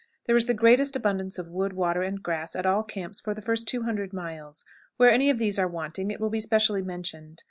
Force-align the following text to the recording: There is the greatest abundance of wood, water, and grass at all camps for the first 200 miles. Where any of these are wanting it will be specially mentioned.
There 0.25 0.35
is 0.35 0.45
the 0.47 0.55
greatest 0.55 0.95
abundance 0.95 1.37
of 1.37 1.47
wood, 1.51 1.73
water, 1.73 2.01
and 2.01 2.23
grass 2.23 2.55
at 2.55 2.65
all 2.65 2.81
camps 2.81 3.21
for 3.21 3.35
the 3.35 3.41
first 3.43 3.67
200 3.67 4.13
miles. 4.13 4.65
Where 4.97 5.11
any 5.11 5.29
of 5.29 5.37
these 5.37 5.59
are 5.59 5.67
wanting 5.67 6.09
it 6.09 6.19
will 6.19 6.31
be 6.31 6.39
specially 6.39 6.81
mentioned. 6.81 7.39